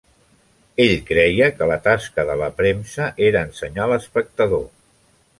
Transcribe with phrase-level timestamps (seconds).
[0.85, 4.65] Ell creia que la tasca de la premsa era ensenyar l'espectador.